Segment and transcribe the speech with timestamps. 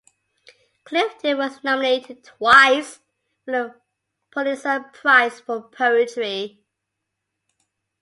[0.83, 3.01] Clifton was nominated twice
[3.45, 3.75] for the
[4.31, 6.59] Pulitzer Prize for poetry.